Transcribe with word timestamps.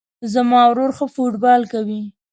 زما 0.33 0.61
ورور 0.69 0.91
ښه 0.97 1.05
فوټبال 1.15 1.61
کوی 1.73 2.01